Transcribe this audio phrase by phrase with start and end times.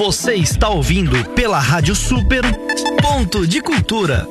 [0.00, 2.42] Você está ouvindo pela Rádio Super
[3.02, 4.26] Ponto de Cultura.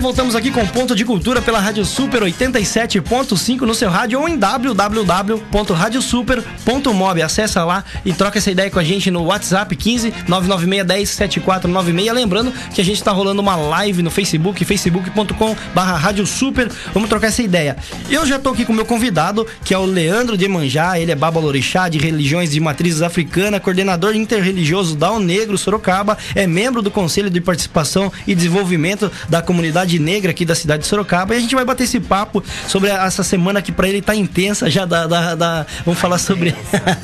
[0.00, 4.38] Voltamos aqui com Ponto de Cultura pela Rádio Super 87.5 no seu rádio ou em
[4.38, 7.22] www.radiosuper.mob.
[7.22, 12.14] Acessa lá e troca essa ideia com a gente no WhatsApp 15 996 7496.
[12.14, 16.72] Lembrando que a gente está rolando uma live no Facebook, facebook.com barra Rádio Super.
[16.94, 17.76] Vamos trocar essa ideia.
[18.08, 20.98] Eu já tô aqui com o meu convidado, que é o Leandro de Manjá.
[20.98, 26.46] Ele é babalorixá de religiões de matrizes africana, coordenador interreligioso da O Negro Sorocaba, é
[26.46, 31.34] membro do Conselho de Participação e Desenvolvimento da Comunidade negra aqui da cidade de Sorocaba.
[31.34, 34.70] E a gente vai bater esse papo sobre essa semana que para ele tá intensa
[34.70, 36.54] já da, da, da vamos falar sobre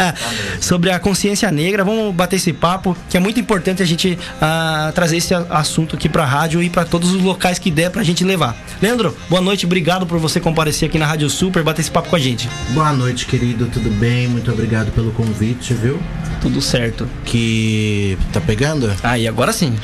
[0.61, 1.85] sobre a consciência negra.
[1.85, 6.09] Vamos bater esse papo que é muito importante a gente uh, trazer esse assunto aqui
[6.09, 8.57] para a rádio e para todos os locais que der para a gente levar.
[8.81, 12.17] Leandro, boa noite, obrigado por você comparecer aqui na Rádio Super, bater esse papo com
[12.17, 12.49] a gente.
[12.71, 14.29] Boa noite, querido, tudo bem?
[14.29, 16.01] Muito obrigado pelo convite, viu?
[16.41, 17.09] Tudo certo.
[17.25, 18.93] Que tá pegando?
[19.03, 19.77] Ah, e agora sim.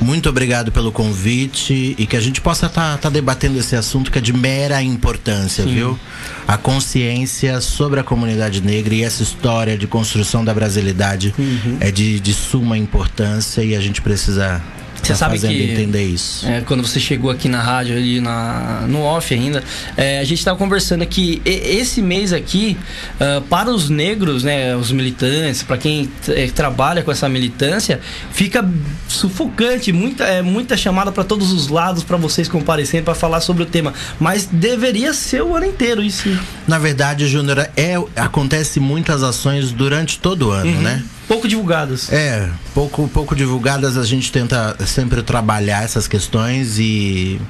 [0.00, 4.10] Muito obrigado pelo convite e que a gente possa estar tá, tá debatendo esse assunto
[4.10, 5.74] que é de mera importância, Sim.
[5.74, 5.98] viu?
[6.46, 11.76] A consciência sobre a comunidade negra e essa história de construção da brasilidade uhum.
[11.80, 14.62] é de, de suma importância e a gente precisa
[15.02, 16.46] você tá sabe que entender isso.
[16.46, 19.62] É, quando você chegou aqui na rádio ali na, no off ainda,
[19.96, 22.76] é, a gente estava conversando aqui esse mês aqui
[23.20, 28.00] uh, para os negros, né, os militantes, para quem é, trabalha com essa militância,
[28.32, 28.68] fica
[29.08, 33.62] sufocante, muita é, muita chamada para todos os lados para vocês comparecerem para falar sobre
[33.62, 36.28] o tema, mas deveria ser o ano inteiro isso.
[36.66, 40.82] Na verdade, Júnior, é acontece muitas ações durante todo o ano, uhum.
[40.82, 41.02] né?
[41.28, 42.10] Pouco divulgadas.
[42.10, 43.96] É, pouco, pouco divulgadas.
[43.96, 47.40] A gente tenta sempre trabalhar essas questões e.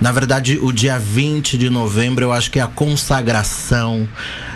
[0.00, 4.06] Na verdade, o dia 20 de novembro eu acho que é a consagração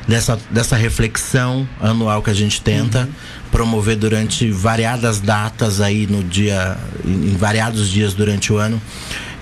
[0.06, 3.08] dessa, dessa reflexão anual que a gente tenta uhum.
[3.50, 8.82] promover durante variadas datas aí no dia, em variados dias durante o ano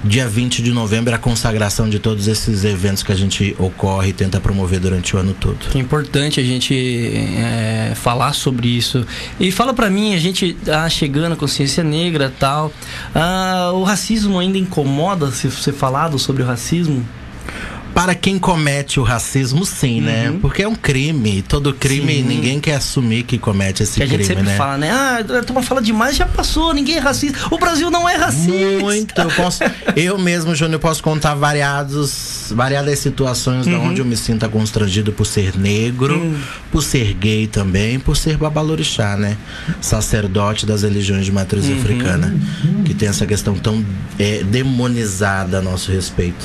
[0.04, 4.12] dia 20 de novembro a consagração de todos esses eventos que a gente ocorre e
[4.12, 5.58] tenta promover durante o ano todo.
[5.74, 6.74] É importante a gente
[7.36, 9.06] é, falar sobre isso.
[9.40, 12.70] E fala para mim, a gente tá chegando a consciência negra tal.
[13.14, 17.04] Ah, o racismo ainda incomoda se você falado sobre o racismo?
[17.94, 20.26] Para quem comete o racismo, sim, né?
[20.26, 20.34] uhum.
[20.34, 20.38] né?
[20.40, 21.42] Porque é um crime.
[21.42, 22.22] Todo crime, sim.
[22.24, 24.56] ninguém quer assumir que comete esse que crime, a gente sempre né?
[24.56, 24.90] fala, né?
[24.90, 27.38] Ah, a turma fala demais, já passou, ninguém é racista.
[27.50, 28.80] O Brasil não é racista.
[28.80, 29.20] Muito.
[29.20, 29.60] Eu, posso,
[29.94, 33.90] eu mesmo, Júnior, posso contar variados, variadas situações uhum.
[33.90, 36.36] onde eu me sinto constrangido por ser negro, uhum.
[36.72, 39.36] por ser gay também, por ser babalorixá, né?
[39.80, 41.78] Sacerdote das religiões de matriz uhum.
[41.78, 42.34] africana.
[42.84, 43.84] Que tem essa questão tão
[44.18, 46.44] é, demonizada a nosso respeito.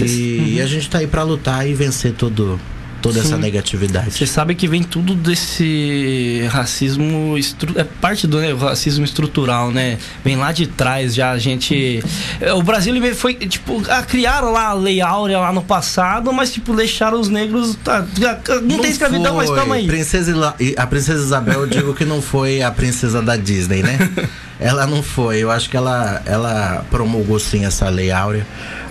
[0.00, 0.64] E, uhum.
[0.64, 2.58] a gente tá aí para lutar e vencer tudo
[3.00, 3.28] toda Sim.
[3.28, 4.10] essa negatividade.
[4.12, 7.78] Você sabe que vem tudo desse racismo estru...
[7.78, 9.98] é parte do né, racismo estrutural, né?
[10.24, 12.02] Vem lá de trás já a gente
[12.40, 16.52] é, o Brasil foi tipo a, criaram lá a lei áurea lá no passado, mas
[16.52, 18.06] tipo deixaram os negros tá,
[18.52, 19.46] não, não, tem escravidão, foi.
[19.46, 19.86] mas tamo aí.
[19.86, 23.98] Princesa a princesa Isabel eu digo que não foi a princesa da Disney, né?
[24.60, 25.38] ela não foi.
[25.38, 28.46] Eu acho que ela ela promulgou sim essa lei áurea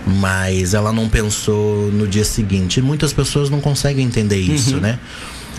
[0.05, 2.81] mas ela não pensou no dia seguinte.
[2.81, 4.81] muitas pessoas não conseguem entender isso, uhum.
[4.81, 4.99] né?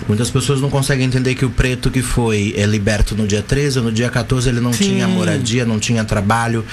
[0.08, 3.80] Muitas pessoas não conseguem entender que o preto que foi é liberto no dia 13,
[3.80, 4.84] no dia 14 ele não Sim.
[4.84, 6.64] tinha moradia, não tinha trabalho,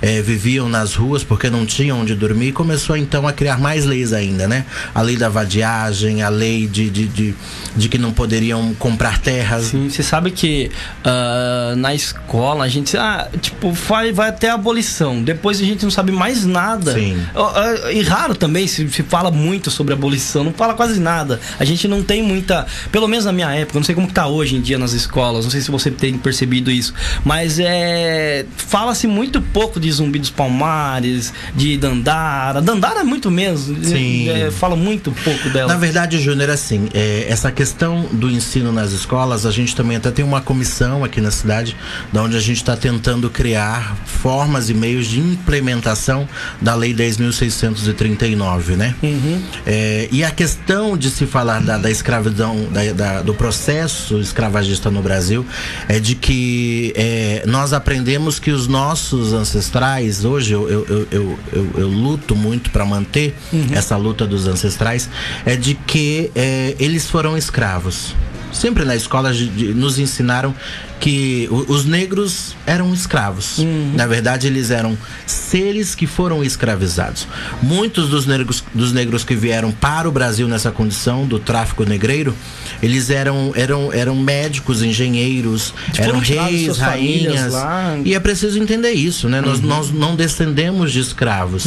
[0.00, 3.84] é, viviam nas ruas porque não tinham onde dormir e começou então a criar mais
[3.84, 4.64] leis ainda, né?
[4.94, 7.34] A lei da vadiagem, a lei de, de, de,
[7.76, 9.66] de que não poderiam comprar terras.
[9.66, 10.70] Sim, você sabe que
[11.04, 15.82] uh, na escola a gente, ah, tipo, vai, vai até a abolição, depois a gente
[15.82, 16.94] não sabe mais nada.
[16.94, 17.16] Sim.
[17.34, 21.40] Uh, uh, e raro também se, se fala muito sobre abolição, não fala quase nada.
[21.58, 24.26] A gente não tem muita pelo menos na minha época, não sei como que tá
[24.26, 29.06] hoje em dia nas escolas, não sei se você tem percebido isso, mas é fala-se
[29.06, 32.60] muito pouco de Zumbi dos Palmares, de Dandara.
[32.60, 34.28] Dandara é muito mesmo, Sim.
[34.28, 35.72] É, fala muito pouco dela.
[35.72, 40.10] Na verdade, Júnior, assim, é, essa questão do ensino nas escolas, a gente também até
[40.10, 41.76] tem uma comissão aqui na cidade,
[42.12, 46.28] da onde a gente está tentando criar formas e meios de implementação
[46.60, 48.94] da Lei 10.639, né?
[49.02, 49.42] Uhum.
[49.66, 54.90] É, e a questão de se falar da, da escravidão da, da, do processo escravagista
[54.90, 55.46] no Brasil
[55.88, 61.70] é de que é, nós aprendemos que os nossos ancestrais, hoje eu, eu, eu, eu,
[61.76, 63.68] eu luto muito para manter uhum.
[63.72, 65.08] essa luta dos ancestrais,
[65.44, 68.14] é de que é, eles foram escravos
[68.54, 69.32] sempre na escola
[69.74, 70.54] nos ensinaram
[71.00, 73.58] que os negros eram escravos.
[73.94, 74.96] Na verdade, eles eram
[75.26, 77.26] seres que foram escravizados.
[77.62, 82.34] Muitos dos negros, dos negros que vieram para o Brasil nessa condição do tráfico negreiro,
[82.82, 87.52] eles eram, eram, eram médicos, engenheiros, Foram eram reis, rainhas.
[87.52, 87.98] lá.
[88.04, 89.40] E é preciso entender isso, né?
[89.40, 89.46] Uhum.
[89.46, 91.66] Nós, nós não descendemos de escravos,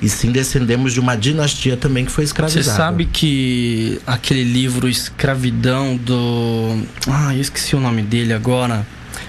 [0.00, 2.76] e sim descendemos de uma dinastia também que foi Você escravizada.
[2.76, 6.82] sabe que aquele livro Escravidão do.
[7.06, 8.77] Ah, eu esqueci o nome dele agora.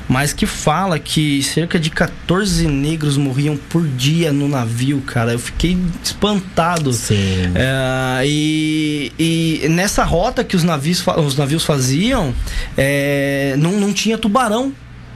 [0.09, 5.33] Mas que fala que cerca de 14 negros morriam por dia no navio, cara.
[5.33, 6.91] Eu fiquei espantado.
[6.91, 7.51] Sim.
[7.53, 12.33] É, e, e nessa rota que os navios, os navios faziam,
[12.75, 14.73] é, não, não tinha tubarão,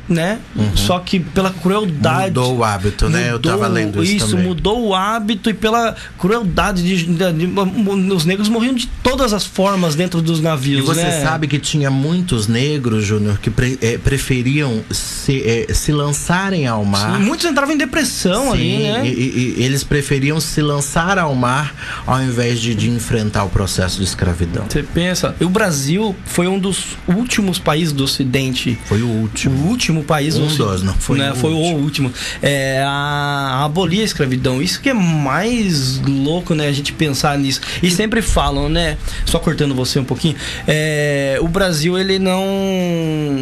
[0.08, 0.40] né?
[0.76, 2.28] Só que pela crueldade.
[2.28, 3.32] Mudou o hábito, né?
[3.32, 4.46] Eu tava lendo isso também.
[4.48, 9.46] mudou o hábito e pela crueldade de, de- de- os negros morriam de todas as
[9.46, 11.22] formas dentro dos E navios, você né?
[11.24, 16.84] sabe que tinha muitos negros, Júnior, que pre- eh, preferiam se, eh, se lançarem ao
[16.84, 17.18] mar.
[17.18, 19.08] Sim, muitos entravam em depressão ali, Sim, né?
[19.08, 21.74] e, e- e eles preferiam se lançar ao mar
[22.06, 24.66] ao invés de, de enfrentar o processo de escravidão.
[24.70, 29.56] Você pensa, e o Brasil foi um dos últimos países do Ocidente Foi o último.
[29.64, 31.78] o último país Um dos, não foi né, o foi último.
[31.78, 36.94] o último é, a, abolir a escravidão isso que é mais louco né a gente
[36.94, 40.36] pensar nisso e sempre falam né só cortando você um pouquinho
[40.66, 42.44] é, o Brasil ele não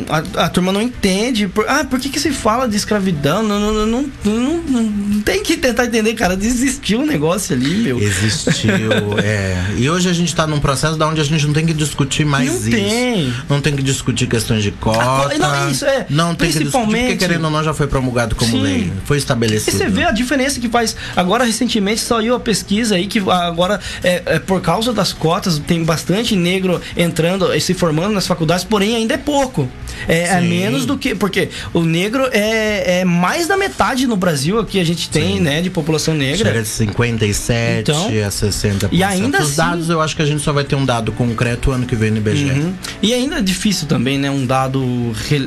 [0.10, 3.60] a, a turma não entende por, ah por que que se fala de escravidão não
[3.60, 8.72] não, não, não, não- tem que tentar entender cara desistiu o negócio ali meu Existiu,
[9.24, 9.56] é.
[9.78, 12.26] E hoje a gente tá num processo da onde a gente não tem que discutir
[12.26, 12.70] mais Não isso.
[12.72, 13.34] tem.
[13.50, 15.38] Não tem que discutir questões de cota.
[15.38, 18.52] não, isso é, Não tem que discutir porque querendo ou não já foi promulgado como
[18.52, 18.62] Sim.
[18.62, 18.94] lei.
[19.06, 19.78] Foi E estabelecido.
[19.78, 20.96] você vê a diferença que faz.
[21.16, 25.84] Agora, recentemente, saiu a pesquisa aí que agora, é, é, por causa das cotas, tem
[25.84, 29.70] bastante negro entrando e se formando nas faculdades, porém ainda é pouco.
[30.08, 30.48] É, é Sim.
[30.50, 31.14] menos do que.
[31.16, 35.62] Porque o negro é, é mais da metade no Brasil aqui a gente tem, né,
[35.62, 36.38] de população negra.
[36.50, 38.90] Chega de 57 Então, a 60%.
[38.92, 41.12] e ainda Os assim- dados eu acho que a gente só vai ter um dado
[41.12, 42.52] concreto ano que vem no IBGE.
[42.52, 42.74] Uhum.
[43.02, 44.30] E ainda é difícil também, né?
[44.32, 44.82] Um dado.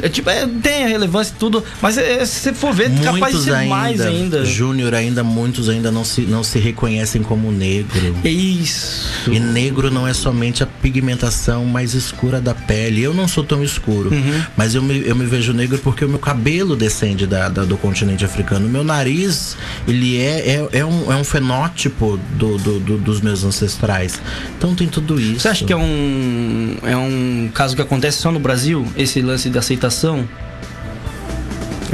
[0.02, 0.46] é, tipo, é,
[0.84, 3.44] tem a relevância e tudo, mas é, se você for ver, é capaz de Muitos
[3.44, 4.44] ser mais ainda.
[4.44, 8.14] Júnior ainda, muitos ainda não se, não se reconhecem como negro.
[8.24, 9.30] É Isso.
[9.30, 13.02] E negro não é somente a pigmentação mais escura da pele.
[13.02, 14.42] Eu não sou tão escuro, Uhum.
[14.56, 17.76] mas eu me, eu me vejo negro porque o meu cabelo descende da, da- do
[17.76, 18.66] continente africano.
[18.66, 19.56] O meu nariz,
[19.88, 24.20] ele é, é, é, um, é um fenótipo do, do- do- dos meus ancestrais.
[24.58, 25.40] Então tem tudo isso.
[25.40, 29.48] Você acha que é um, é um caso que acontece só no Brasil, esse lance
[29.48, 30.28] de aceitação?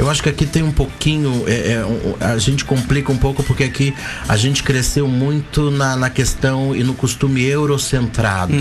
[0.01, 1.43] Eu acho que aqui tem um pouquinho.
[1.47, 1.51] é,
[2.19, 3.93] é, a gente complica um pouco porque aqui
[4.27, 8.51] a gente cresceu muito na, na questão e no costume eurocentrado.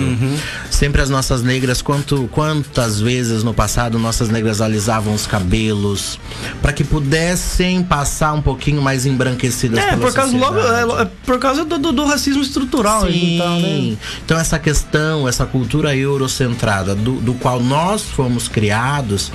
[0.71, 6.21] Sempre as nossas negras, quanto, quantas vezes no passado nossas negras alisavam os cabelos
[6.61, 11.39] para que pudessem passar um pouquinho mais embranquecidas É, por causa, logo, é, é por
[11.39, 13.07] causa do, do- do racismo estrutural.
[13.07, 13.35] Sim.
[13.37, 13.97] Então, né?
[14.27, 19.33] Então essa questão, essa cultura eurocentrada do, do qual nós fomos criados,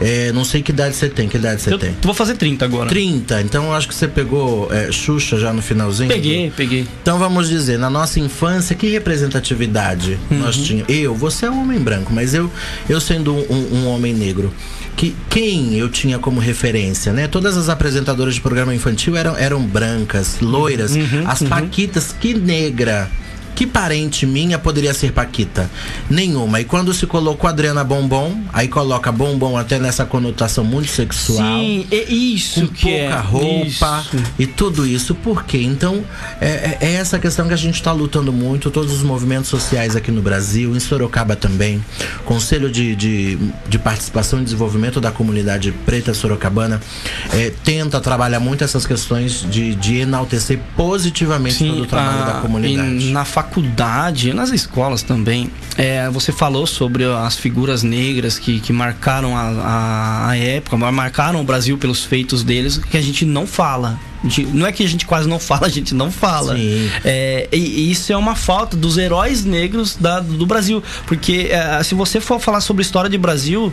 [0.00, 1.96] é, não sei que idade você tem, que idade você Eu tem?
[2.02, 2.88] vou fazer 30 agora.
[2.88, 6.08] 30, então eu acho que você pegou é, Xuxa já no finalzinho.
[6.08, 6.86] Peguei, peguei.
[7.02, 10.62] Então vamos dizer, na nossa infância, que representatividade nós Uhum.
[10.64, 10.94] tínhamos?
[10.94, 12.50] Eu, você é um homem branco, mas eu,
[12.88, 14.52] eu sendo um, um homem negro,
[14.96, 17.26] que quem eu tinha como referência, né?
[17.26, 23.10] Todas as apresentadoras de programa infantil eram, eram brancas, loiras, Uhum, as paquitas, que negra.
[23.54, 25.70] Que parente minha poderia ser Paquita?
[26.08, 26.60] Nenhuma.
[26.60, 31.86] E quando se colocou Adriana Bombom, aí coloca Bombom até nessa conotação muito sexual Sim,
[31.90, 33.20] é isso com que pouca é.
[33.20, 34.16] roupa Isso.
[34.38, 35.14] e tudo isso.
[35.14, 35.58] Por quê?
[35.62, 36.02] Então,
[36.40, 39.94] é, é- é essa questão que a gente está lutando muito, todos os movimentos sociais
[39.96, 41.84] aqui no Brasil, em Sorocaba também.
[42.24, 46.80] Conselho de, de, de Participação e Desenvolvimento da Comunidade Preta Sorocabana
[47.32, 52.40] é, tenta trabalhar muito essas questões de, de enaltecer positivamente todo o trabalho ah, da
[52.40, 53.10] comunidade.
[53.10, 59.36] na faculdade, nas escolas também, é, você falou sobre as figuras negras que, que marcaram
[59.36, 63.98] a, a, a época, marcaram o Brasil pelos feitos deles, que a gente não fala.
[64.24, 66.56] Gente- Não é que a gente quase não fala, a gente não fala.
[66.56, 66.90] Sim.
[67.04, 70.82] É, e, e isso é uma falta dos heróis negros da- do Brasil.
[71.06, 73.72] Porque é, se você for falar sobre a história de Brasil,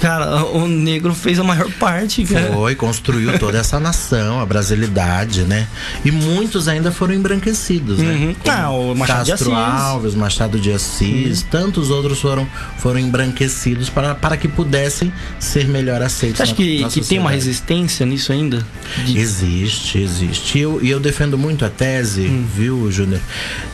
[0.00, 2.52] cara, o negro fez a maior parte, cara.
[2.52, 5.68] Foi, construiu toda essa nação, a brasilidade, né?
[6.04, 8.12] E muitos ainda foram embranquecidos, né?
[8.14, 8.36] Uhum.
[8.50, 9.64] Ah, o Machado de Castro Assis.
[9.74, 9.78] Uhum.
[9.86, 12.46] Alves, Machado de Assis, tantos outros foram,
[12.78, 16.38] foram embranquecidos para, para que pudessem ser melhor aceitos.
[16.38, 18.64] Você acha na- que, na que tem uma resistência nisso ainda?
[19.04, 19.73] De- Existe.
[19.74, 20.58] Existe, existe.
[20.58, 22.46] E eu, e eu defendo muito a tese, hum.
[22.54, 23.20] viu, Júnior?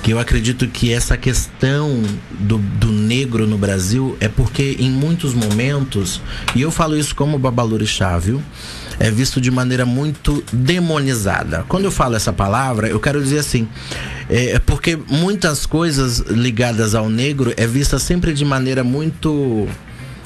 [0.02, 2.02] Que eu acredito que essa questão
[2.38, 6.22] do, do negro no Brasil é porque em muitos momentos,
[6.54, 8.42] e eu falo isso como babalorixá, viu?
[8.98, 11.64] É visto de maneira muito demonizada.
[11.68, 13.68] Quando eu falo essa palavra, eu quero dizer assim,
[14.28, 19.68] é, é porque muitas coisas ligadas ao negro é vista sempre de maneira muito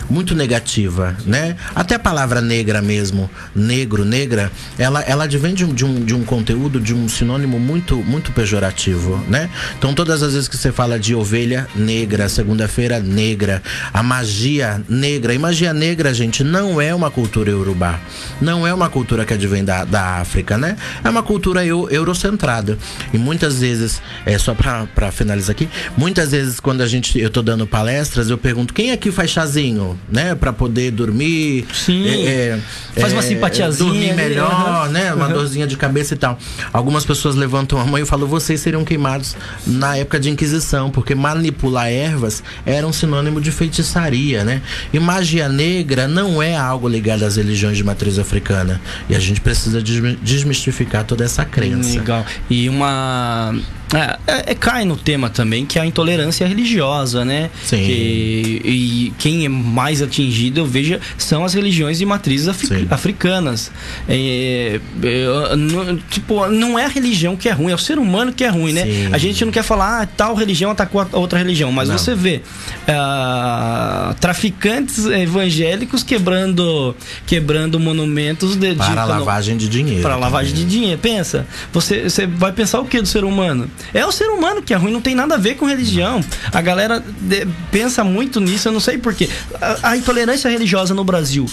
[0.08, 1.56] muito negativa, né?
[1.74, 6.14] Até a palavra negra mesmo, negro, negra, ela, ela advém de um, de, um, de
[6.14, 9.50] um conteúdo, de um sinônimo muito, muito pejorativo, né?
[9.78, 15.34] Então, todas as vezes que você fala de ovelha negra, segunda-feira negra, a magia negra,
[15.34, 18.00] e magia negra, gente, não é uma cultura eurubá,
[18.40, 20.76] não é uma cultura que advém da, da África, né?
[21.02, 22.78] É uma cultura eu, eurocentrada.
[23.12, 27.42] E muitas vezes, é só para finalizar aqui, muitas vezes quando a gente, eu tô
[27.42, 29.93] dando palestras, eu pergunto, quem aqui faz chazinho?
[30.10, 30.34] Né?
[30.34, 31.66] Para poder dormir.
[31.72, 32.06] Sim.
[32.06, 32.58] É,
[32.96, 33.90] é, Faz uma é, simpatiazinha.
[33.90, 35.12] Dormir melhor, né?
[35.12, 35.32] Uma uhum.
[35.32, 36.38] dorzinha de cabeça e tal.
[36.72, 39.36] Algumas pessoas levantam a mão e falam: vocês seriam queimados
[39.66, 44.62] na época de Inquisição, porque manipular ervas era um sinônimo de feitiçaria, né?
[44.92, 48.80] E magia negra não é algo ligado às religiões de matriz africana.
[49.08, 51.98] E a gente precisa desmistificar toda essa crença.
[51.98, 52.24] Legal.
[52.48, 53.54] E uma
[53.92, 57.50] é, é, é, cai no tema também que é a intolerância religiosa, né?
[57.64, 57.76] Sim.
[57.76, 62.48] Que, e quem é mais atingido, eu vejo, são as religiões de matrizes
[62.90, 63.70] africanas.
[64.08, 68.32] É, é, não, tipo, não é a religião que é ruim, é o ser humano
[68.32, 68.84] que é ruim, né?
[68.84, 69.08] Sim.
[69.12, 71.98] A gente não quer falar, ah, tal religião atacou a outra religião, mas não.
[71.98, 72.42] você vê
[72.88, 80.02] uh, traficantes evangélicos quebrando, quebrando monumentos de, para de, lavagem de dinheiro.
[80.02, 80.98] Para lavagem de dinheiro.
[81.00, 83.68] Pensa, você, você vai pensar o que do ser humano?
[83.92, 86.22] É o ser humano que é ruim, não tem nada a ver com religião.
[86.52, 89.28] A galera de, pensa muito nisso, eu não sei porquê.
[89.60, 91.46] A, a intolerância religiosa no Brasil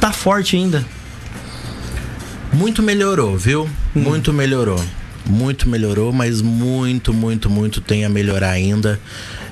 [0.00, 0.84] tá forte ainda.
[2.52, 3.64] Muito melhorou, viu?
[3.96, 4.00] Hum.
[4.00, 4.82] Muito melhorou.
[5.24, 9.00] Muito melhorou, mas muito, muito, muito tem a melhorar ainda.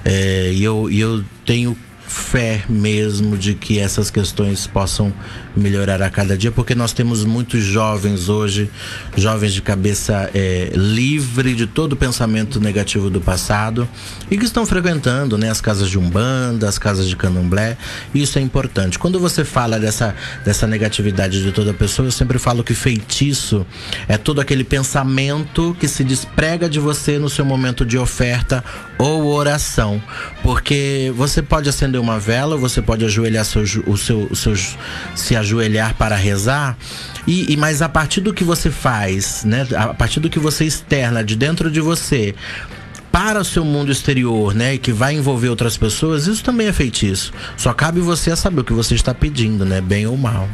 [0.04, 1.76] É, e eu, eu tenho
[2.10, 5.12] fé mesmo de que essas questões possam
[5.56, 8.68] melhorar a cada dia, porque nós temos muitos jovens hoje,
[9.16, 13.88] jovens de cabeça é, livre de todo pensamento negativo do passado
[14.28, 17.76] e que estão frequentando né, as casas de umbanda, as casas de candomblé.
[18.12, 18.98] Isso é importante.
[18.98, 20.14] Quando você fala dessa,
[20.44, 23.64] dessa negatividade de toda pessoa, eu sempre falo que feitiço
[24.08, 28.64] é todo aquele pensamento que se desprega de você no seu momento de oferta
[29.00, 30.00] ou oração,
[30.42, 34.54] porque você pode acender uma vela, você pode ajoelhar seu, o seu, o seu,
[35.14, 36.76] se ajoelhar para rezar,
[37.26, 40.66] e, e mas a partir do que você faz, né, a partir do que você
[40.66, 42.34] externa de dentro de você,
[43.10, 47.32] para o seu mundo exterior, né, que vai envolver outras pessoas, isso também é feitiço.
[47.56, 50.48] Só cabe você saber o que você está pedindo, né, bem ou mal.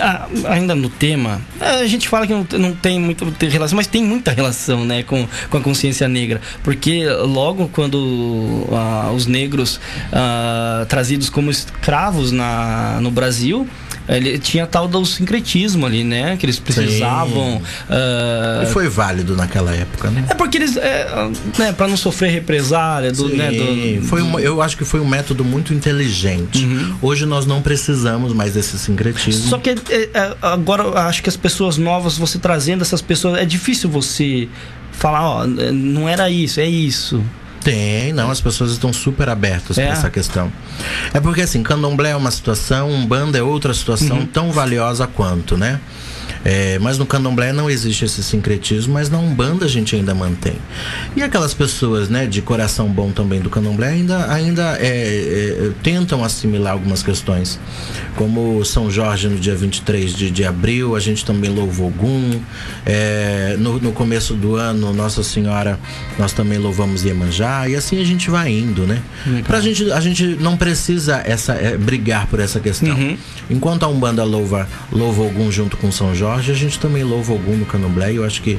[0.00, 4.04] Ah, ainda no tema, a gente fala que não, não tem muita relação, mas tem
[4.04, 9.80] muita relação, né, com, com a consciência negra, porque logo quando ah, os negros
[10.12, 13.68] ah, trazidos como escravos na, no Brasil
[14.08, 16.36] ele tinha tal do sincretismo ali, né?
[16.36, 17.56] Que eles precisavam.
[17.88, 18.62] Uh...
[18.62, 20.26] E foi válido naquela época, né?
[20.28, 20.76] É porque eles.
[20.76, 23.10] É, né, para não sofrer represália.
[23.12, 26.64] Do, Sim, né, do, foi eu acho que foi um método muito inteligente.
[26.64, 26.96] Uhum.
[27.00, 29.48] Hoje nós não precisamos mais desse sincretismo.
[29.48, 33.44] Só que é, é, agora acho que as pessoas novas, você trazendo essas pessoas, é
[33.44, 34.48] difícil você
[34.92, 37.22] falar, ó, não era isso, é isso.
[37.64, 39.86] Tem, não, as pessoas estão super abertas é.
[39.86, 40.52] para essa questão.
[41.14, 44.26] É porque assim, candomblé é uma situação, umbanda é outra situação uhum.
[44.26, 45.80] tão valiosa quanto, né?
[46.44, 50.56] É, mas no candomblé não existe esse sincretismo, mas na Umbanda a gente ainda mantém.
[51.16, 56.22] E aquelas pessoas né, de coração bom também do candomblé ainda, ainda é, é, tentam
[56.22, 57.58] assimilar algumas questões.
[58.16, 62.40] Como São Jorge no dia 23 de, de abril, a gente também louva Ogum.
[62.84, 65.78] É, no, no começo do ano, Nossa Senhora,
[66.18, 67.68] nós também louvamos Iemanjá.
[67.68, 69.00] E assim a gente vai indo, né?
[69.46, 72.94] Pra gente, a gente não precisa essa, é, brigar por essa questão.
[72.94, 73.16] Uhum.
[73.50, 77.56] Enquanto a Umbanda louva, louva Ogum junto com São Jorge, a gente também louva algum
[77.56, 78.12] no Candomblé.
[78.12, 78.58] Eu acho que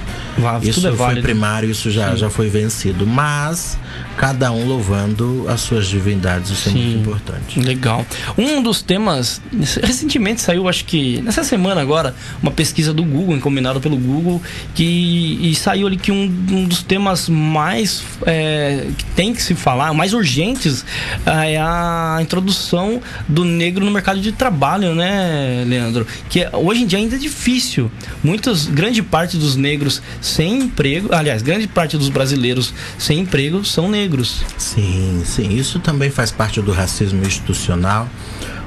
[0.61, 3.05] isso é foi primário, isso já, já foi vencido.
[3.05, 3.77] Mas
[4.17, 6.69] cada um louvando as suas divindades, isso Sim.
[6.69, 7.59] é muito importante.
[7.59, 8.05] Legal.
[8.37, 9.41] Um dos temas,
[9.81, 14.41] recentemente saiu, acho que nessa semana agora, uma pesquisa do Google, encomendada pelo Google,
[14.73, 19.53] que e saiu ali que um, um dos temas mais é, que tem que se
[19.53, 20.85] falar, mais urgentes,
[21.25, 26.05] é a introdução do negro no mercado de trabalho, né, Leandro?
[26.29, 27.91] Que hoje em dia ainda é difícil difícil.
[28.23, 33.89] Muitas, grande parte dos negros sem emprego, aliás, grande parte dos brasileiros sem emprego são
[33.89, 34.43] negros.
[34.57, 35.49] Sim, sim.
[35.49, 38.09] Isso também faz parte do racismo institucional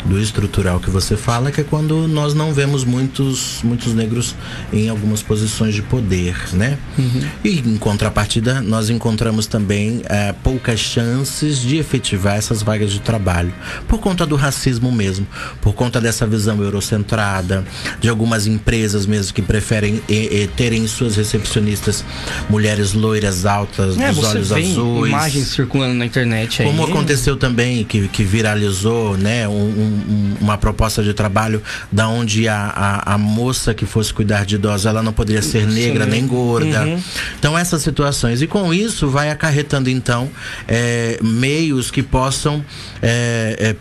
[0.05, 4.35] do estrutural que você fala, que é quando nós não vemos muitos, muitos negros
[4.73, 6.79] em algumas posições de poder, né?
[6.99, 7.23] Uhum.
[7.45, 13.53] E em contrapartida, nós encontramos também é, poucas chances de efetivar essas vagas de trabalho,
[13.87, 15.27] por conta do racismo mesmo,
[15.61, 17.65] por conta dessa visão eurocentrada,
[18.01, 22.05] de algumas empresas mesmo que preferem e, e, terem suas recepcionistas
[22.49, 25.09] mulheres loiras altas, é, dos olhos azuis.
[25.09, 26.69] imagens circulando na internet aí.
[26.69, 29.53] Como aconteceu também, que, que viralizou, né, um,
[29.89, 34.57] um, uma proposta de trabalho da onde a, a, a, moça que fosse cuidar de
[34.57, 36.11] idosos, ela não poderia ser negra Sim.
[36.11, 36.85] nem gorda.
[36.85, 37.03] Uhum.
[37.39, 38.43] Então essas situações.
[38.43, 40.31] E com isso vai acarretando então
[40.67, 42.65] é, meios que possam
[43.03, 43.77] é, é,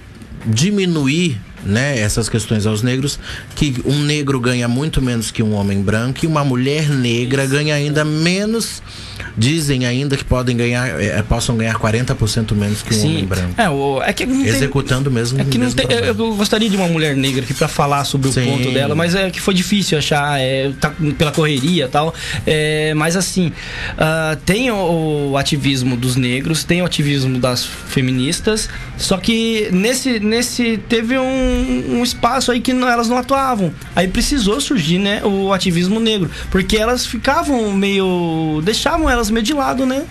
[0.45, 3.19] diminuir né, essas questões aos negros,
[3.55, 7.75] que um negro ganha muito menos que um homem branco e uma mulher negra ganha
[7.75, 8.81] ainda menos
[9.38, 13.07] dizem ainda que podem ganhar, é, possam ganhar 40% menos que um Sim.
[13.07, 13.53] homem branco.
[13.57, 15.39] É, o, é que Executando mesmo.
[15.39, 18.41] É que não tem, eu gostaria de uma mulher negra aqui para falar sobre Sim.
[18.41, 22.13] o ponto dela, mas é que foi difícil achar, é, tá, pela correria e tal.
[22.45, 28.69] É, mas assim, uh, tem o, o, ativismo dos negros, tem o ativismo das feministas,
[28.97, 33.74] só que nesse, nesse teve um, um espaço aí que não, elas não atuavam.
[33.95, 39.53] Aí precisou surgir, né, o ativismo negro, porque elas ficavam meio deixavam elas meio de
[39.53, 40.05] lado, né?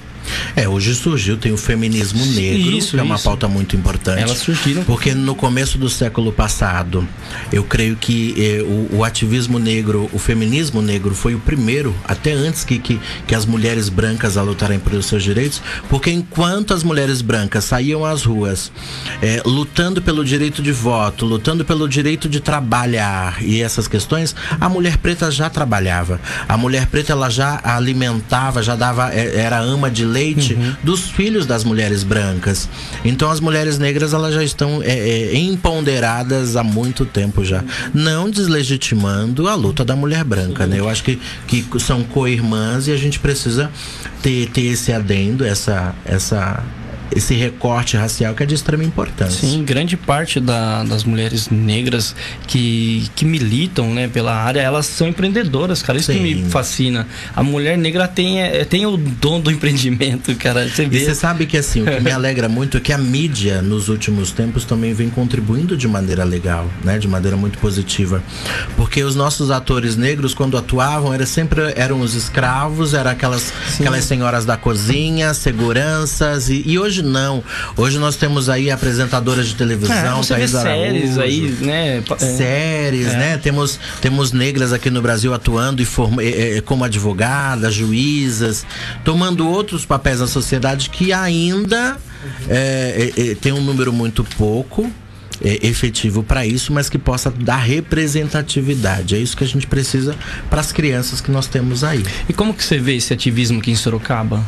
[0.54, 3.25] É, hoje surgiu, tem o feminismo negro, isso, que é uma isso.
[3.25, 4.23] pauta muito importante.
[4.23, 4.85] Elas surgiram.
[4.85, 7.06] Porque no começo do século passado,
[7.52, 12.33] eu creio que eh, o, o, ativismo negro, o feminismo negro foi o primeiro, até
[12.33, 16.83] antes que, que, que as mulheres brancas a lutarem pelos seus direitos, porque enquanto as
[16.83, 18.73] mulheres brancas saíam às ruas
[19.23, 24.68] eh, lutando pelo direito de voto, lutando pelo direito de trabalhar e essas questões, a
[24.68, 26.21] mulher preta já trabalhava.
[26.49, 30.15] A mulher preta ela já alimentava, já dava, eh, era ama de leite
[30.54, 30.75] uhum.
[30.82, 32.68] dos filhos das mulheres brancas.
[33.04, 38.30] Então as mulheres negras elas já estão é, é, empoderadas há muito tempo já, não
[38.30, 40.78] deslegitimando a luta da mulher branca, né?
[40.78, 43.70] Eu acho que, que são co-irmãs e a gente precisa
[44.23, 46.62] ter, ter esse adendo, essa essa
[47.14, 49.48] esse recorte racial que é de extrema importância.
[49.48, 52.14] Sim, grande parte da, das mulheres negras
[52.46, 55.98] que, que militam né, pela área, elas são empreendedoras, cara.
[55.98, 56.18] Isso Sim.
[56.18, 57.06] que me fascina.
[57.34, 60.68] A mulher negra tem, é, tem o dom do empreendimento, cara.
[60.68, 60.98] Você vê.
[60.98, 63.88] E você sabe que assim, o que me alegra muito é que a mídia, nos
[63.88, 66.98] últimos tempos, também vem contribuindo de maneira legal, né?
[66.98, 68.22] De maneira muito positiva.
[68.76, 74.04] Porque os nossos atores negros, quando atuavam, era sempre eram os escravos, eram aquelas, aquelas
[74.04, 77.44] senhoras da cozinha, seguranças, e, e hoje Hoje não.
[77.76, 82.02] Hoje nós temos aí apresentadoras de televisão, é, Thaís séries aí, né?
[82.09, 82.16] É.
[82.16, 83.18] Séries, é.
[83.18, 83.38] né?
[83.38, 88.64] Temos, temos negras aqui no Brasil atuando e form, é, como advogadas, juízas,
[89.04, 91.98] tomando outros papéis na sociedade que ainda
[92.48, 94.90] é, é, tem um número muito pouco.
[95.44, 99.14] É, efetivo para isso, mas que possa dar representatividade.
[99.14, 100.16] É isso que a gente precisa
[100.48, 102.02] para as crianças que nós temos aí.
[102.26, 104.42] E como que você vê esse ativismo aqui em Sorocaba?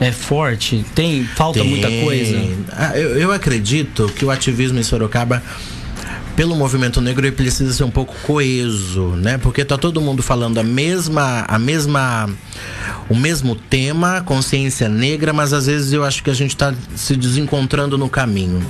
[0.00, 0.84] É forte?
[0.94, 1.68] Tem falta Tem.
[1.68, 2.38] muita coisa?
[2.72, 5.42] Ah, eu, eu acredito que o ativismo em Sorocaba
[6.36, 9.38] pelo movimento negro ele precisa ser um pouco coeso, né?
[9.38, 12.28] Porque tá todo mundo falando a mesma a mesma
[13.12, 17.14] o mesmo tema, consciência negra, mas às vezes eu acho que a gente está se
[17.14, 18.64] desencontrando no caminho.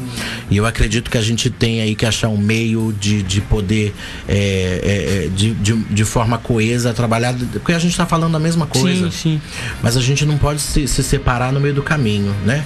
[0.51, 3.95] E eu acredito que a gente tem aí que achar um meio de, de poder,
[4.29, 4.35] é,
[4.83, 8.67] é, é de, de, de, forma coesa, trabalhar, porque a gente está falando a mesma
[8.67, 9.13] coisa.
[9.13, 9.43] Sim, sim.
[9.81, 12.65] Mas a gente não pode se, se separar no meio do caminho, né?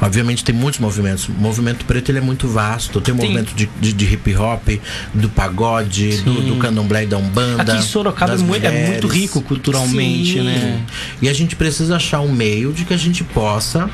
[0.00, 1.28] Obviamente tem muitos movimentos.
[1.28, 3.00] O movimento preto ele é muito vasto.
[3.00, 4.68] Tem o movimento de, de, de, hip hop,
[5.14, 7.62] do pagode, do, do, candomblé e da umbanda.
[7.62, 10.42] Aqui em Sorocaba é muito, é muito rico culturalmente, Sim.
[10.42, 10.84] né?
[11.20, 13.88] E a gente precisa achar um meio de que a gente possa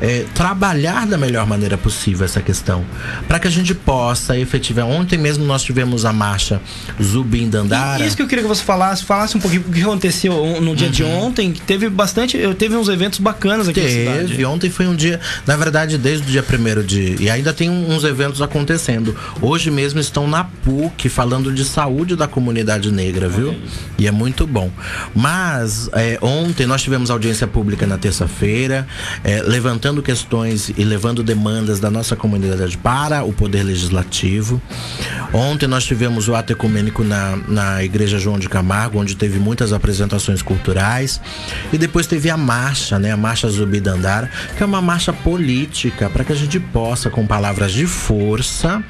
[0.00, 2.84] é, trabalhar da melhor maneira possível essa questão.
[3.26, 4.86] Para que a gente possa efetivar.
[4.86, 6.60] Ontem mesmo nós tivemos a marcha
[7.02, 8.04] Zubim Dandara.
[8.04, 10.86] Isso que eu queria que você falasse, falasse um pouquinho o que aconteceu no dia
[10.88, 10.92] uhum.
[10.92, 11.52] de ontem.
[11.52, 12.36] Teve bastante.
[12.36, 14.44] Eu teve uns eventos bacanas aqui teve, na cidade.
[14.44, 17.16] Ontem foi um dia, na verdade, desde o dia primeiro de.
[17.20, 19.16] E ainda tem uns eventos acontecendo.
[19.40, 23.54] Hoje mesmo estão na PUC falando de saúde da comunidade negra, viu?
[23.96, 24.70] E é muito bom.
[25.14, 28.88] Mas é, ontem nós tivemos audiência pública na terça-feira,
[29.22, 34.60] é, levantando questões e levando demandas da nossa comunidade para o Poder Legislativo.
[35.32, 39.72] Ontem nós tivemos o ato ecumênico na, na Igreja João de Camargo, onde teve muitas
[39.72, 41.20] apresentações culturais.
[41.72, 43.12] E depois teve a marcha, né?
[43.12, 47.10] A Marcha Zumbi Dandara, que é uma marcha positiva política para que a gente possa,
[47.10, 48.82] com palavras de força,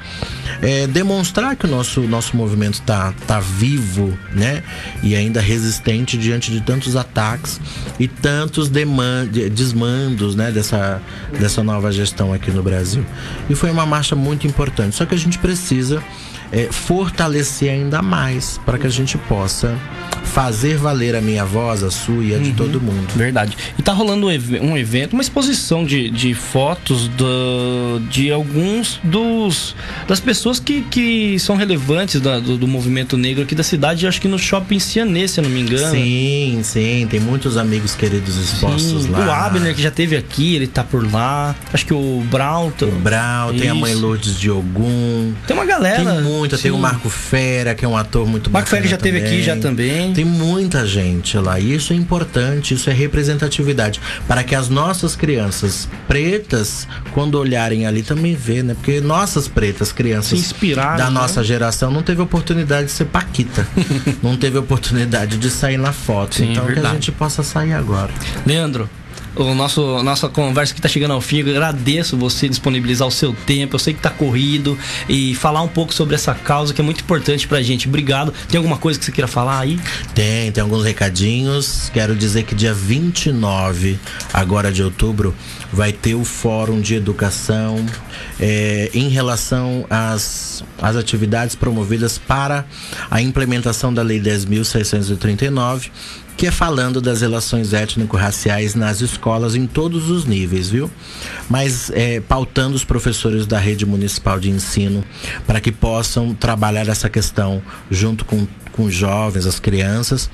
[0.61, 4.63] é, demonstrar que o nosso, nosso movimento está tá vivo, né?
[5.03, 7.59] E ainda resistente diante de tantos ataques
[7.99, 10.49] e tantos desmandos, né?
[10.49, 11.01] Dessa,
[11.37, 13.05] dessa nova gestão aqui no Brasil.
[13.49, 14.95] E foi uma marcha muito importante.
[14.95, 16.01] Só que a gente precisa
[16.51, 19.77] é, fortalecer ainda mais para que a gente possa
[20.27, 23.07] fazer valer a minha voz, a sua e a de uhum, todo mundo.
[23.15, 23.57] Verdade.
[23.77, 29.75] E tá rolando um evento, uma exposição de, de fotos do, de alguns dos
[30.07, 34.21] das pessoas que, que são relevantes da, do, do, movimento negro aqui da cidade, acho
[34.21, 35.91] que no shopping Cianê, se eu não me engano.
[35.91, 39.25] Sim, sim, tem muitos amigos queridos expostos sim, lá.
[39.25, 41.55] O Abner, que já teve aqui, ele tá por lá.
[41.73, 42.71] Acho que o Brown.
[42.81, 45.33] O Brown, tem a mãe Lourdes de Ogum.
[45.47, 46.03] Tem uma galera.
[46.03, 46.63] Tem muita, sim.
[46.63, 49.55] tem o Marco Fera, que é um ator muito Marco Fera já teve aqui já
[49.57, 50.13] também.
[50.13, 51.59] Tem muita gente lá.
[51.59, 53.99] E isso é importante, isso é representatividade.
[54.27, 58.73] Para que as nossas crianças pretas, quando olharem ali, também vê, né?
[58.73, 60.53] Porque nossas pretas, crianças
[60.97, 61.09] da né?
[61.09, 63.67] nossa geração, não teve oportunidade de ser Paquita.
[64.21, 66.35] não teve oportunidade de sair na foto.
[66.35, 68.11] Sim, então que a gente possa sair agora.
[68.45, 68.89] Leandro,
[69.37, 71.39] o nosso nossa conversa que está chegando ao fim.
[71.39, 73.75] Eu agradeço você disponibilizar o seu tempo.
[73.75, 77.01] Eu sei que está corrido e falar um pouco sobre essa causa que é muito
[77.01, 77.87] importante para a gente.
[77.87, 78.33] Obrigado.
[78.49, 79.79] Tem alguma coisa que você queira falar aí?
[80.13, 81.89] Tem, tem alguns recadinhos.
[81.93, 83.99] Quero dizer que dia 29
[84.33, 85.35] agora de outubro
[85.71, 87.85] vai ter o fórum de educação
[88.39, 92.65] é, em relação às, às atividades promovidas para
[93.09, 95.89] a implementação da Lei 10.639
[96.37, 100.89] que é falando das relações étnico-raciais nas escolas em todos os níveis, viu?
[101.49, 105.03] Mas é, pautando os professores da rede municipal de ensino
[105.47, 108.47] para que possam trabalhar essa questão junto com,
[108.77, 110.29] com os jovens, as crianças,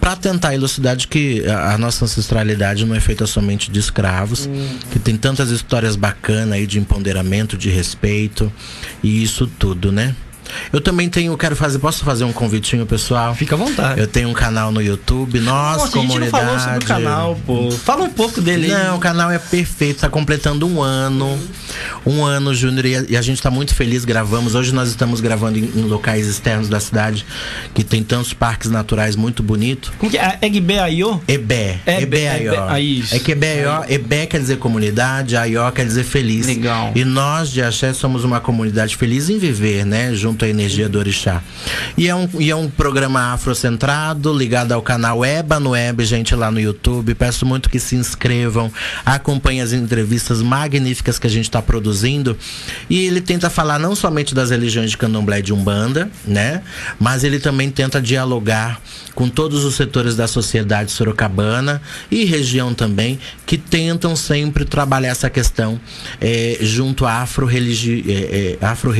[0.00, 4.78] para tentar elucidar de que a, nossa ancestralidade não é feita somente de escravos, hum.
[4.92, 8.50] que tem tantas histórias bacanas aí de empoderamento, de respeito
[9.02, 10.14] e isso tudo, né?
[10.72, 13.34] Eu também tenho, quero fazer, posso fazer um convitinho pessoal?
[13.34, 14.00] Fica à vontade.
[14.00, 16.22] Eu tenho um canal no YouTube, nós, Nossa, comunidade.
[16.22, 17.70] A gente não falou sobre o canal, pô.
[17.70, 18.84] Fala um pouco dele aí.
[18.84, 21.38] Não, o canal é perfeito, tá completando um ano.
[22.04, 24.54] Um ano, Júnior, e a gente tá muito feliz, gravamos.
[24.54, 27.24] Hoje nós estamos gravando em, em locais externos da cidade,
[27.74, 29.92] que tem tantos parques naturais muito bonitos.
[29.98, 30.38] Como que é?
[30.42, 31.20] Egbe-Aiô?
[31.26, 31.80] Ebé.
[31.86, 32.54] Ebé-Aiô.
[33.12, 36.46] É que Ebé-Aiô, Ebé quer dizer comunidade, Aiô quer dizer feliz.
[36.46, 36.92] Legal.
[36.94, 40.14] E nós de Axé somos uma comunidade feliz em viver, né?
[40.14, 41.42] Junto a energia do orixá.
[41.96, 46.34] E é um, e é um programa afrocentrado, ligado ao canal Eba no Web, gente,
[46.34, 47.14] lá no YouTube.
[47.14, 48.72] Peço muito que se inscrevam,
[49.04, 52.36] acompanhem as entrevistas magníficas que a gente está produzindo.
[52.88, 56.62] E ele tenta falar não somente das religiões de candomblé e de umbanda, né?
[56.98, 58.80] Mas ele também tenta dialogar
[59.14, 65.28] com todos os setores da sociedade sorocabana e região também, que tentam sempre trabalhar essa
[65.28, 65.80] questão
[66.20, 68.02] é, junto à afro-religiosidade.
[68.08, 68.92] É, é, afro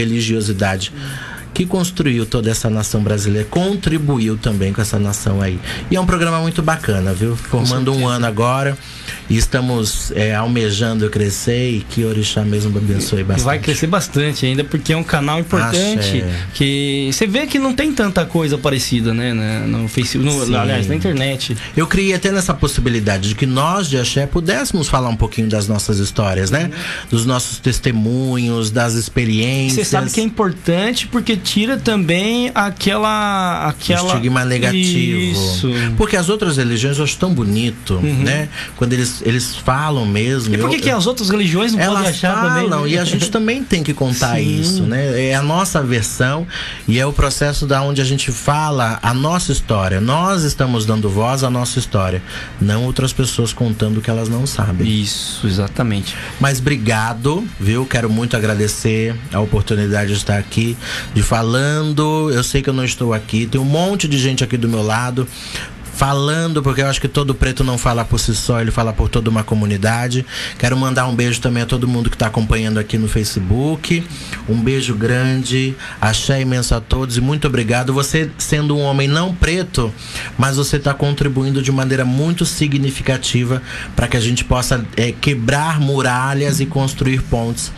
[1.55, 5.61] que construiu toda essa nação brasileira, contribuiu também com essa nação aí.
[5.91, 7.37] E é um programa muito bacana, viu?
[7.37, 8.77] Formando um ano agora
[9.33, 13.47] e estamos é, almejando crescer e que Orixá mesmo abençoe bastante.
[13.47, 17.95] Vai crescer bastante ainda, porque é um canal importante que você vê que não tem
[17.95, 19.33] tanta coisa parecida, né?
[19.33, 21.57] No Facebook, no, aliás, na internet.
[21.75, 25.66] Eu criei até nessa possibilidade de que nós de Axé pudéssemos falar um pouquinho das
[25.66, 26.64] nossas histórias, né?
[26.64, 27.09] Uhum.
[27.09, 29.87] Dos nossos testemunhos, das experiências.
[29.87, 33.66] Você sabe que é importante porque tira também aquela.
[33.66, 34.14] aquela...
[34.14, 35.18] estigma negativo.
[35.18, 35.71] Isso.
[35.97, 38.23] Porque as outras religiões eu acho tão bonito, uhum.
[38.23, 38.51] né?
[38.77, 40.54] Quando eles, eles falam mesmo.
[40.54, 42.82] E por que, eu, que as outras religiões não elas podem achar falam, também?
[42.85, 42.88] Né?
[42.90, 44.61] E a gente também tem que contar Sim.
[44.61, 45.28] isso, né?
[45.28, 46.46] É a nossa versão
[46.87, 50.00] e é o processo da onde a gente fala a nossa história.
[50.00, 52.22] Nós estamos dando voz à nossa história,
[52.61, 54.87] não outras pessoas contando o que elas não sabem.
[54.88, 56.16] Isso, exatamente.
[56.40, 57.87] Mas obrigado, viu?
[57.87, 60.76] Quero muito agradecer a oportunidade de estar aqui,
[61.14, 62.30] de falando.
[62.32, 64.82] Eu sei que eu não estou aqui, tem um monte de gente aqui do meu
[64.82, 65.26] lado
[65.94, 69.09] falando, porque eu acho que todo preto não fala por si só, ele fala por
[69.09, 70.24] toda uma comunidade.
[70.59, 74.05] Quero mandar um beijo também a todo mundo que está acompanhando aqui no Facebook.
[74.48, 77.92] Um beijo grande, axé imenso a todos e muito obrigado.
[77.92, 79.92] Você sendo um homem não preto,
[80.38, 83.62] mas você está contribuindo de maneira muito significativa
[83.94, 87.72] para que a gente possa é, quebrar muralhas e construir pontes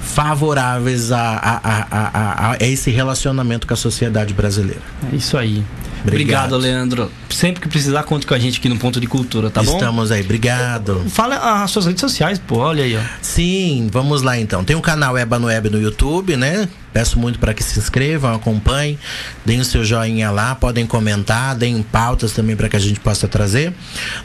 [0.00, 4.80] favoráveis a, a, a, a, esse relacionamento com a sociedade brasileira.
[5.12, 5.62] É isso aí.
[6.02, 6.54] Obrigado.
[6.54, 7.10] obrigado, Leandro.
[7.28, 9.78] Sempre que precisar, conte com a gente aqui no Ponto de Cultura, tá Estamos bom?
[9.78, 11.04] Estamos aí, obrigado.
[11.08, 13.00] Fala as suas redes sociais, pô, olha aí, ó.
[13.22, 14.64] Sim, vamos lá então.
[14.64, 16.68] Tem o canal Eba no Web no YouTube, né?
[16.92, 18.98] Peço muito para que se inscrevam, acompanhem,
[19.44, 23.28] deem o seu joinha lá, podem comentar, deem pautas também para que a gente possa
[23.28, 23.72] trazer.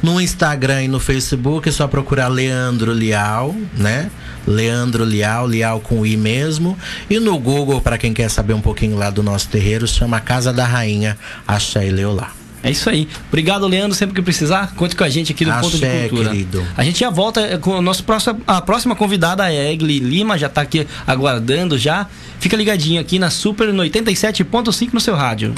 [0.01, 4.09] No Instagram e no Facebook é só procurar Leandro Lial, né?
[4.47, 6.77] Leandro Lial, Lial com I mesmo.
[7.09, 10.51] E no Google, para quem quer saber um pouquinho lá do nosso terreiro, chama Casa
[10.51, 12.31] da Rainha, Axé e Leolá.
[12.65, 13.07] É isso aí.
[13.27, 13.95] Obrigado, Leandro.
[13.95, 16.29] Sempre que precisar, conte com a gente aqui do Axé, Ponto de Cultura.
[16.31, 16.65] querido.
[16.75, 20.35] A gente já volta com o nosso próximo, a próxima convidada é a Egli Lima,
[20.35, 22.07] já tá aqui aguardando já.
[22.39, 25.53] Fica ligadinho aqui na Super no 87.5 no seu rádio.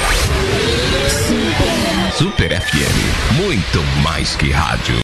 [2.17, 4.95] Super FM, muito mais que rádio.